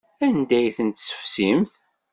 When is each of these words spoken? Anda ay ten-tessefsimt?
Anda 0.25 0.55
ay 0.59 0.67
ten-tessefsimt? 0.77 1.71